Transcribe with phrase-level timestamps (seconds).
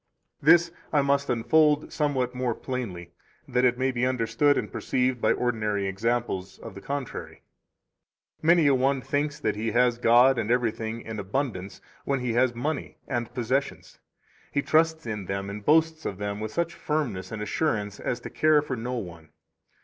[0.39, 3.11] 5 This I must unfold somewhat more plainly,
[3.47, 7.43] that it may be understood and perceived by ordinary examples of the contrary.
[8.41, 12.55] Many a one thinks that he has God and everything in abundance when he has
[12.55, 13.99] money and, possessions;
[14.51, 18.31] he trusts in them and boasts of them with such firmness and assurance as to
[18.31, 19.29] care for no one.